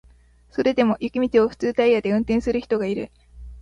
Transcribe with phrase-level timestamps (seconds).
[0.49, 3.11] それでも雪道を普通タイヤで運転する人がいる